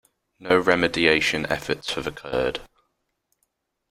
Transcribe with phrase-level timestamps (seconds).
[0.39, 2.59] No remediation efforts have occurred.